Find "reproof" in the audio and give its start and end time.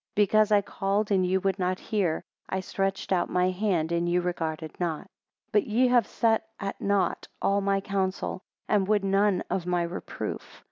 9.83-10.59